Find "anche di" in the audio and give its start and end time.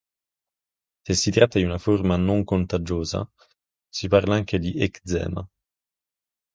4.33-4.73